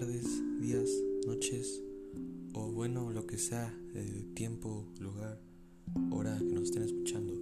[0.00, 0.88] tardes, días,
[1.26, 1.82] noches
[2.54, 3.70] o bueno, lo que sea,
[4.32, 5.38] tiempo, lugar,
[6.10, 7.34] hora que nos estén escuchando.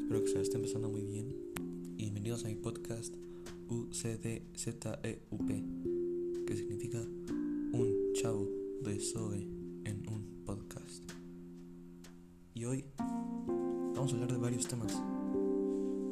[0.00, 1.34] Espero que se la estén pasando muy bien.
[1.96, 3.12] Y bienvenidos a mi podcast
[3.68, 5.48] UCDZEUP,
[6.46, 8.48] que significa un chavo
[8.84, 9.42] de Zoe
[9.84, 11.02] en un podcast.
[12.54, 15.02] Y hoy vamos a hablar de varios temas,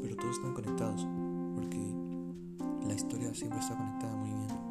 [0.02, 1.06] pero todos están conectados,
[1.54, 1.78] porque
[2.88, 4.69] la historia siempre está conectada muy bien.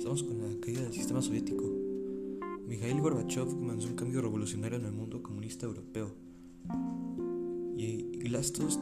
[0.00, 1.62] Estamos con la caída del sistema soviético.
[2.66, 6.10] Mikhail Gorbachev comenzó un cambio revolucionario en el mundo comunista europeo.
[7.76, 8.80] Y Glasnost,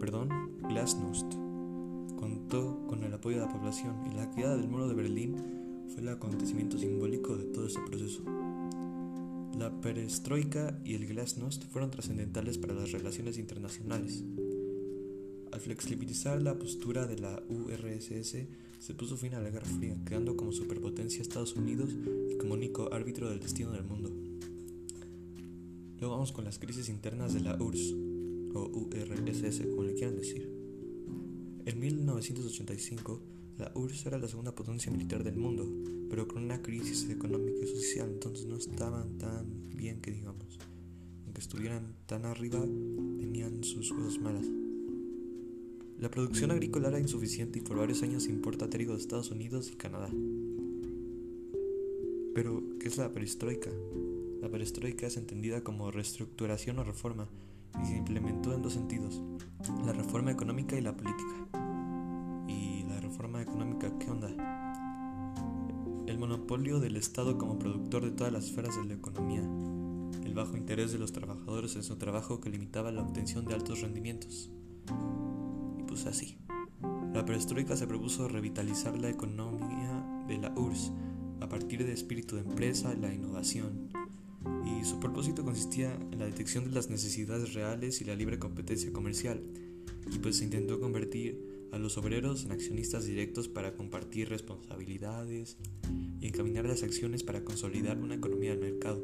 [0.00, 0.30] perdón,
[0.66, 1.30] Glasnost
[2.18, 5.36] contó con el apoyo de la población y la caída del muro de Berlín
[5.88, 8.22] fue el acontecimiento simbólico de todo ese proceso.
[9.58, 14.24] La perestroika y el glasnost fueron trascendentales para las relaciones internacionales.
[15.58, 18.46] Al flexibilizar la postura de la URSS,
[18.78, 21.90] se puso fin a la Guerra Fría, quedando como superpotencia Estados Unidos
[22.30, 24.08] y como único árbitro del destino del mundo.
[25.98, 27.92] Luego vamos con las crisis internas de la URSS,
[28.54, 30.48] o URSS, como le quieran decir.
[31.66, 33.20] En 1985,
[33.58, 35.66] la URSS era la segunda potencia militar del mundo,
[36.08, 40.56] pero con una crisis económica y social, entonces no estaban tan bien que digamos.
[41.24, 44.46] Aunque estuvieran tan arriba, tenían sus cosas malas.
[45.98, 49.74] La producción agrícola era insuficiente y por varios años importa trigo de Estados Unidos y
[49.74, 50.08] Canadá.
[52.36, 53.70] Pero, ¿qué es la perestroika?
[54.40, 57.28] La perestroika es entendida como reestructuración o reforma
[57.82, 59.20] y se implementó en dos sentidos,
[59.84, 61.48] la reforma económica y la política.
[62.46, 64.30] ¿Y la reforma económica qué onda?
[66.06, 69.42] El monopolio del Estado como productor de todas las esferas de la economía,
[70.24, 73.80] el bajo interés de los trabajadores en su trabajo que limitaba la obtención de altos
[73.80, 74.52] rendimientos,
[76.06, 76.38] así.
[77.12, 80.92] La perestroika se propuso revitalizar la economía de la URSS
[81.40, 83.88] a partir del espíritu de empresa y la innovación,
[84.64, 88.92] y su propósito consistía en la detección de las necesidades reales y la libre competencia
[88.92, 89.42] comercial,
[90.12, 95.56] y pues se intentó convertir a los obreros en accionistas directos para compartir responsabilidades
[96.20, 99.02] y encaminar las acciones para consolidar una economía del mercado,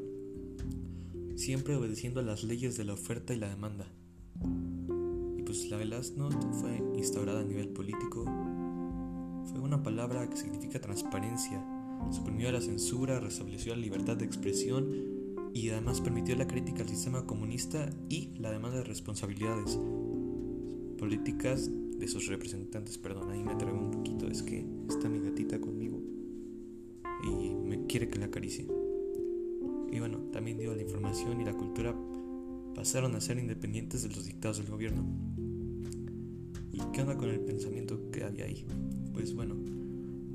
[1.37, 3.91] siempre obedeciendo a las leyes de la oferta y la demanda
[5.55, 8.25] pues la glasnost fue instaurada a nivel político.
[8.25, 11.65] Fue una palabra que significa transparencia,
[12.11, 14.91] suprimió la censura, restableció la libertad de expresión
[15.53, 19.79] y además permitió la crítica al sistema comunista y la demanda de responsabilidades
[20.99, 22.99] políticas de sus representantes.
[22.99, 26.01] Perdón, ahí me traigo un poquito, es que está mi gatita conmigo
[27.23, 28.67] y me quiere que la acaricie.
[29.93, 31.95] Y bueno, también dio la información y la cultura
[32.75, 35.44] pasaron a ser independientes de los dictados del gobierno.
[36.87, 38.67] ¿Y qué onda con el pensamiento que había ahí?
[39.13, 39.57] Pues bueno,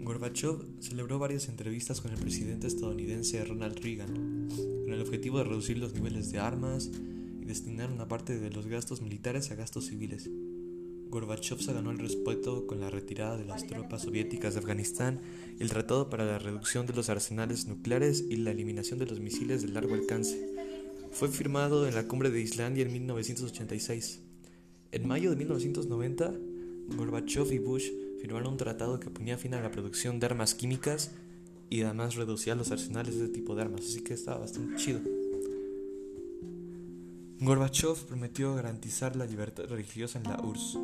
[0.04, 5.78] Gorbachev celebró varias entrevistas con el presidente estadounidense Ronald Reagan, con el objetivo de reducir
[5.78, 6.90] los niveles de armas
[7.42, 10.30] y destinar una parte de los gastos militares a gastos civiles.
[11.10, 15.22] Gorbachev se ganó el respeto con la retirada de las tropas soviéticas de Afganistán,
[15.60, 19.62] el tratado para la reducción de los arsenales nucleares y la eliminación de los misiles
[19.62, 20.50] de largo alcance.
[21.12, 24.22] Fue firmado en la cumbre de Islandia en 1986.
[24.92, 26.34] En mayo de 1990,
[26.98, 27.92] Gorbachev y Bush
[28.22, 31.12] firmaron un tratado que ponía fin a la producción de armas químicas
[31.70, 35.00] y además reducía los arsenales de este tipo de armas, así que estaba bastante chido.
[37.40, 40.80] Gorbachev prometió garantizar la libertad religiosa en la URSS.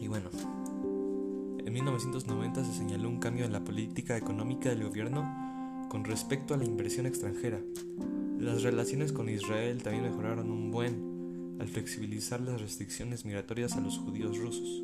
[0.00, 0.30] Y bueno,
[1.66, 6.56] en 1990 se señaló un cambio en la política económica del gobierno con respecto a
[6.56, 7.60] la inversión extranjera.
[8.38, 11.11] Las relaciones con Israel también mejoraron un buen
[11.62, 14.82] al flexibilizar las restricciones migratorias a los judíos rusos.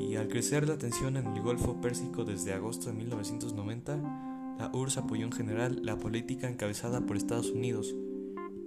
[0.00, 4.98] Y al crecer la tensión en el Golfo Pérsico desde agosto de 1990, la URSS
[4.98, 7.94] apoyó en general la política encabezada por Estados Unidos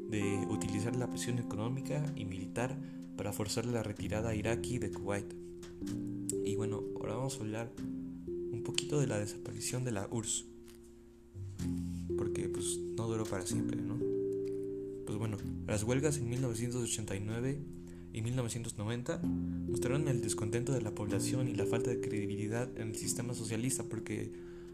[0.09, 2.79] de utilizar la presión económica y militar
[3.17, 5.33] para forzar la retirada iraquí de Kuwait.
[6.45, 10.45] Y bueno, ahora vamos a hablar un poquito de la desaparición de la URSS,
[12.17, 14.02] porque pues no duró para siempre, ¿no?
[15.13, 15.37] Pues bueno,
[15.67, 17.59] las huelgas en 1989
[18.13, 22.95] y 1990 mostraron el descontento de la población y la falta de credibilidad en el
[22.95, 24.31] sistema socialista porque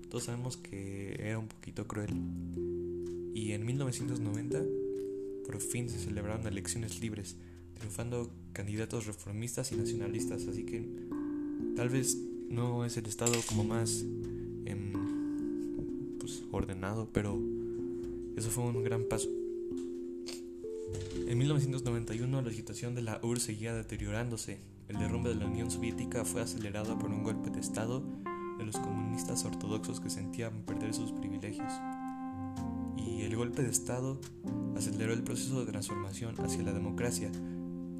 [0.07, 2.11] todos sabemos que era un poquito cruel.
[3.33, 4.63] Y en 1990
[5.45, 7.35] por fin se celebraron elecciones libres,
[7.73, 10.87] triunfando candidatos reformistas y nacionalistas, así que
[11.75, 14.05] tal vez no es el estado como más
[14.63, 17.37] em, pues, ordenado, pero
[18.37, 19.27] eso fue un gran paso.
[21.29, 24.61] En 1991 la situación de la URSS seguía deteriorándose.
[24.87, 28.03] El derrumbe de la Unión Soviética fue acelerado por un golpe de Estado
[28.57, 31.71] de los comunistas ortodoxos que sentían perder sus privilegios.
[32.97, 34.19] Y el golpe de Estado
[34.75, 37.29] aceleró el proceso de transformación hacia la democracia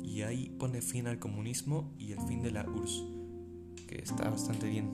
[0.04, 3.04] y ahí pone fin al comunismo y el fin de la URSS,
[3.86, 4.90] que está bastante bien.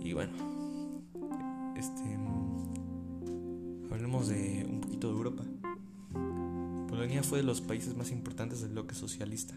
[0.00, 0.32] Y bueno,
[1.76, 2.18] este
[3.92, 5.44] hablemos de un poquito de Europa.
[6.98, 9.54] Polonia fue de los países más importantes del bloque socialista.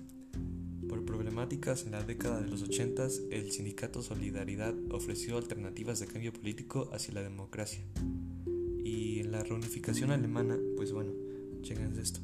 [0.87, 6.33] Por problemáticas en la década de los 80, el sindicato Solidaridad ofreció alternativas de cambio
[6.33, 7.83] político hacia la democracia.
[8.85, 11.13] Y en la reunificación alemana, pues bueno,
[11.63, 12.19] chequen esto.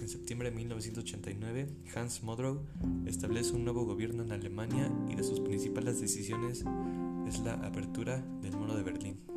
[0.00, 2.62] En septiembre de 1989, Hans Modrow
[3.04, 6.64] establece un nuevo gobierno en Alemania y de sus principales decisiones
[7.28, 9.33] es la apertura del muro de Berlín.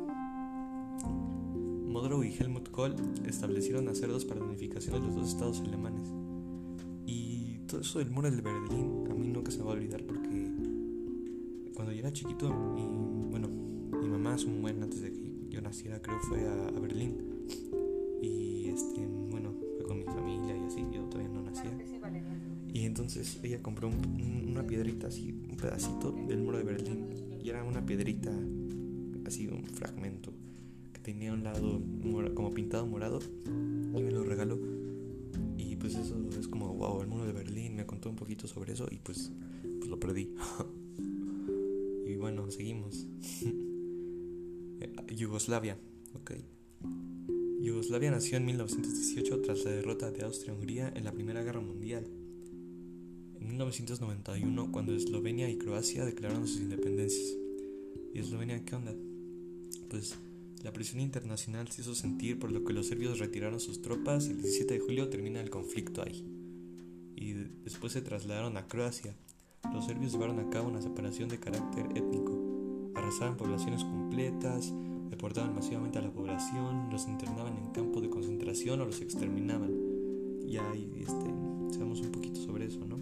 [1.88, 2.94] Modrow y Helmut Kohl
[3.26, 6.08] establecieron acuerdos para la unificación de los dos estados alemanes.
[7.06, 10.52] Y todo eso del muro de Berlín a mí nunca se va a olvidar porque
[11.74, 15.62] cuando yo era chiquito, y bueno, mi mamá hace un buen antes de que yo
[15.62, 17.16] naciera, creo fue a, Berlín.
[18.20, 21.76] Y este, bueno, fue con mi familia y así, yo todavía no nacía.
[22.72, 27.06] Y entonces ella compró una piedrita así, un pedacito del muro de Berlín.
[27.42, 28.30] Y era una piedrita,
[29.24, 30.32] así, un fragmento
[31.12, 31.80] tenía un lado
[32.34, 34.58] como pintado morado y me lo regaló.
[35.56, 38.74] Y pues eso es como, wow, el muro de Berlín me contó un poquito sobre
[38.74, 39.32] eso y pues,
[39.78, 40.34] pues lo perdí.
[42.06, 43.06] y bueno, seguimos.
[45.16, 45.78] Yugoslavia,
[46.12, 46.32] ok.
[47.62, 52.04] Yugoslavia nació en 1918 tras la derrota de Austria-Hungría en la Primera Guerra Mundial.
[53.40, 57.34] En 1991, cuando Eslovenia y Croacia declararon sus independencias.
[58.12, 58.94] ¿Y Eslovenia qué onda?
[59.88, 60.18] Pues
[60.62, 64.30] la presión internacional se hizo sentir por lo que los serbios retiraron sus tropas y
[64.30, 66.24] el 17 de julio termina el conflicto ahí.
[67.14, 67.32] Y
[67.64, 69.14] después se trasladaron a Croacia.
[69.72, 72.92] Los serbios llevaron a cabo una separación de carácter étnico.
[72.94, 74.72] Arrasaban poblaciones completas,
[75.10, 79.72] deportaban masivamente a la población, los internaban en campos de concentración o los exterminaban.
[80.46, 81.26] Y ahí este,
[81.72, 82.98] sabemos un poquito sobre eso, ¿no?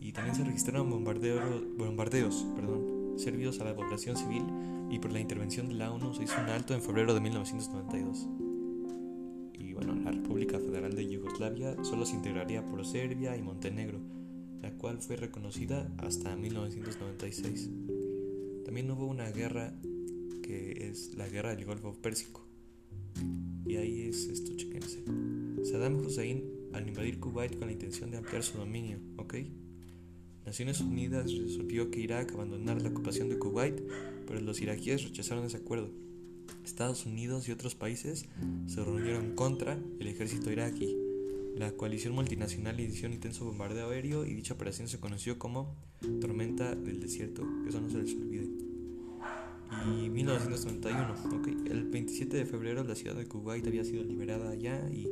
[0.00, 4.44] Y también se registraron bombardeos, bombardeos perdón, serbios a la población civil
[4.90, 8.28] y por la intervención de la ONU se hizo un alto en febrero de 1992.
[9.54, 14.00] Y bueno, la República Federal de Yugoslavia solo se integraría por Serbia y Montenegro,
[14.60, 17.70] la cual fue reconocida hasta 1996.
[18.64, 19.72] También hubo una guerra
[20.42, 22.44] que es la guerra del Golfo Pérsico.
[23.64, 25.04] Y ahí es esto, chequense.
[25.62, 26.42] Saddam Hussein
[26.72, 29.34] al invadir Kuwait con la intención de ampliar su dominio, ¿ok?
[30.44, 33.80] Naciones Unidas resolvió que Irak abandonara la ocupación de Kuwait
[34.30, 35.90] pero los iraquíes rechazaron ese acuerdo.
[36.64, 38.26] Estados Unidos y otros países
[38.68, 40.96] se reunieron contra el ejército iraquí.
[41.56, 45.74] La coalición multinacional inició un intenso bombardeo aéreo y dicha operación se conoció como
[46.20, 48.48] Tormenta del Desierto, que eso no se les olvide.
[49.84, 54.88] Y 1991, okay, el 27 de febrero la ciudad de Kuwait había sido liberada ya
[54.92, 55.08] y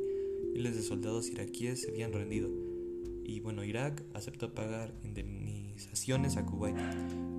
[0.53, 2.49] miles de soldados iraquíes se habían rendido.
[3.25, 6.77] Y bueno, Irak aceptó pagar indemnizaciones a Kuwait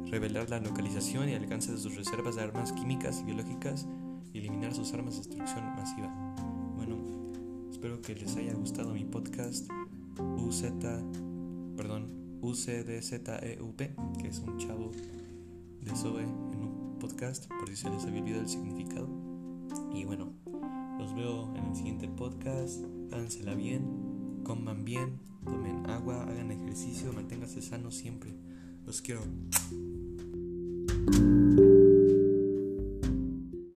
[0.07, 3.87] revelar la localización y alcance de sus reservas de armas químicas y biológicas
[4.33, 6.35] y eliminar sus armas de destrucción masiva.
[6.77, 6.97] Bueno,
[7.71, 9.69] espero que les haya gustado mi podcast
[10.19, 10.63] UZ,
[11.77, 13.79] perdón, UCDZEUP,
[14.19, 14.91] que es un chavo
[15.81, 19.09] de SOE en un podcast, por si se les había olvidado el significado.
[19.93, 20.33] Y bueno,
[20.99, 22.85] los veo en el siguiente podcast.
[23.13, 28.35] Hágansela bien, coman bien, tomen agua, hagan ejercicio, manténganse sanos siempre.
[28.85, 29.23] Los quiero.
[31.09, 31.40] you